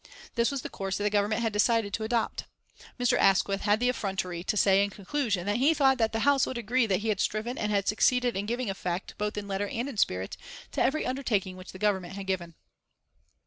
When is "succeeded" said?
7.87-8.35